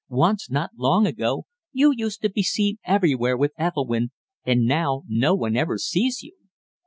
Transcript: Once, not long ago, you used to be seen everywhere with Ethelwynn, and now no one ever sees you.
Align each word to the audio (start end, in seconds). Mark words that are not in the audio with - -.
Once, 0.09 0.49
not 0.49 0.71
long 0.77 1.05
ago, 1.05 1.45
you 1.73 1.93
used 1.95 2.23
to 2.23 2.29
be 2.31 2.41
seen 2.41 2.77
everywhere 2.85 3.37
with 3.37 3.53
Ethelwynn, 3.55 4.09
and 4.43 4.61
now 4.65 5.03
no 5.07 5.35
one 5.35 5.55
ever 5.55 5.77
sees 5.77 6.23
you. 6.23 6.35